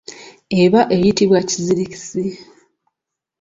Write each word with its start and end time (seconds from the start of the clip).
Eba 0.61 0.81
eyitibwa 0.95 1.39
kizirikisi. 1.49 2.23